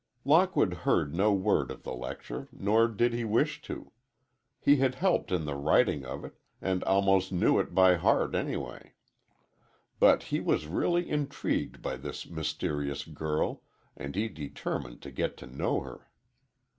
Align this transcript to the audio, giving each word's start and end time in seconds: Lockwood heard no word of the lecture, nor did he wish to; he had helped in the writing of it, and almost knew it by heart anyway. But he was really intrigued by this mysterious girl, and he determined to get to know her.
Lockwood 0.25 0.73
heard 0.77 1.13
no 1.13 1.31
word 1.31 1.69
of 1.69 1.83
the 1.83 1.93
lecture, 1.93 2.47
nor 2.51 2.87
did 2.87 3.13
he 3.13 3.23
wish 3.23 3.61
to; 3.61 3.91
he 4.59 4.77
had 4.77 4.95
helped 4.95 5.31
in 5.31 5.45
the 5.45 5.53
writing 5.53 6.05
of 6.05 6.25
it, 6.25 6.39
and 6.59 6.83
almost 6.85 7.31
knew 7.31 7.59
it 7.59 7.75
by 7.75 7.93
heart 7.97 8.33
anyway. 8.33 8.93
But 9.99 10.23
he 10.33 10.39
was 10.39 10.65
really 10.65 11.07
intrigued 11.07 11.83
by 11.83 11.97
this 11.97 12.27
mysterious 12.27 13.05
girl, 13.05 13.61
and 13.95 14.15
he 14.15 14.27
determined 14.27 15.03
to 15.03 15.11
get 15.11 15.37
to 15.37 15.45
know 15.45 15.81
her. 15.81 16.09